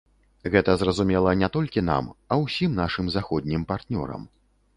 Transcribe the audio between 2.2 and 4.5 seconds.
а ўсім нашым заходнім партнёрам.